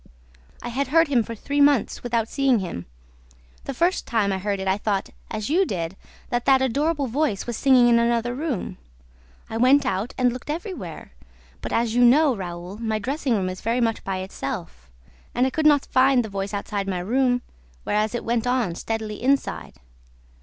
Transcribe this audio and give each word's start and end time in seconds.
"I 0.63 0.69
had 0.69 0.87
heard 0.87 1.09
him 1.09 1.21
for 1.21 1.35
three 1.35 1.61
months 1.61 2.01
without 2.01 2.27
seeing 2.27 2.57
him. 2.57 2.87
The 3.65 3.73
first 3.75 4.07
time 4.07 4.33
I 4.33 4.39
heard 4.39 4.59
it, 4.59 4.67
I 4.67 4.79
thought, 4.79 5.11
as 5.29 5.51
you 5.51 5.63
did, 5.63 5.95
that 6.31 6.45
that 6.45 6.59
adorable 6.59 7.05
voice 7.05 7.45
was 7.45 7.55
singing 7.55 7.87
in 7.87 7.99
another 7.99 8.33
room. 8.33 8.79
I 9.47 9.57
went 9.57 9.85
out 9.85 10.15
and 10.17 10.33
looked 10.33 10.49
everywhere; 10.49 11.11
but, 11.61 11.71
as 11.71 11.93
you 11.93 12.03
know, 12.03 12.35
Raoul, 12.35 12.77
my 12.77 12.97
dressing 12.97 13.35
room 13.35 13.47
is 13.47 13.61
very 13.61 13.79
much 13.79 14.03
by 14.03 14.17
itself; 14.21 14.89
and 15.35 15.45
I 15.45 15.51
could 15.51 15.67
not 15.67 15.85
find 15.85 16.25
the 16.25 16.29
voice 16.29 16.51
outside 16.51 16.87
my 16.87 16.97
room, 17.01 17.43
whereas 17.83 18.15
it 18.15 18.25
went 18.25 18.47
on 18.47 18.73
steadily 18.73 19.21
inside. 19.21 19.75